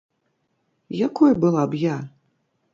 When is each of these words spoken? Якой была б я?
Якой 1.07 1.31
была 1.45 1.63
б 1.75 1.85
я? 1.85 1.97